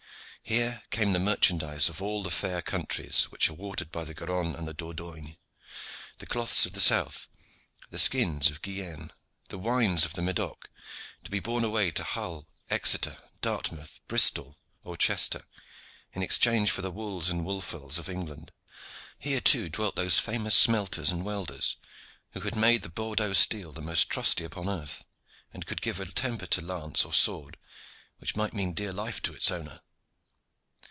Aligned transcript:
Here 0.43 0.83
came 0.89 1.13
the 1.13 1.19
merchandise 1.19 1.87
of 1.87 2.01
all 2.01 2.23
the 2.23 2.31
fair 2.31 2.61
countries 2.63 3.25
which 3.25 3.47
are 3.47 3.53
watered 3.53 3.89
by 3.91 4.03
the 4.03 4.13
Garonne 4.15 4.53
and 4.55 4.67
the 4.67 4.73
Dordogne 4.73 5.37
the 6.17 6.25
cloths 6.25 6.65
of 6.65 6.73
the 6.73 6.81
south, 6.81 7.27
the 7.91 7.99
skins 7.99 8.49
of 8.49 8.61
Guienne, 8.63 9.11
the 9.47 9.59
wines 9.59 10.03
of 10.03 10.13
the 10.13 10.21
Medoc 10.21 10.69
to 11.23 11.31
be 11.31 11.39
borne 11.39 11.63
away 11.63 11.89
to 11.91 12.03
Hull, 12.03 12.47
Exeter, 12.71 13.17
Dartmouth, 13.41 14.01
Bristol 14.09 14.57
or 14.83 14.97
Chester, 14.97 15.45
in 16.11 16.21
exchange 16.23 16.69
for 16.71 16.81
the 16.81 16.91
wools 16.91 17.29
and 17.29 17.45
woolfels 17.45 17.97
of 17.99 18.09
England. 18.09 18.51
Here 19.19 19.39
too 19.41 19.69
dwelt 19.69 19.95
those 19.95 20.19
famous 20.19 20.55
smelters 20.55 21.11
and 21.13 21.23
welders 21.23 21.77
who 22.31 22.41
had 22.41 22.55
made 22.57 22.81
the 22.81 22.89
Bordeaux 22.89 23.31
steel 23.33 23.71
the 23.71 23.81
most 23.81 24.09
trusty 24.09 24.43
upon 24.43 24.67
earth, 24.67 25.05
and 25.53 25.65
could 25.67 25.81
give 25.83 25.99
a 26.01 26.05
temper 26.07 26.47
to 26.47 26.61
lance 26.61 27.05
or 27.05 27.11
to 27.13 27.17
sword 27.17 27.57
which 28.17 28.35
might 28.35 28.53
mean 28.55 28.73
dear 28.73 28.91
life 28.91 29.21
to 29.21 29.33
its 29.35 29.49
owner. 29.49 29.79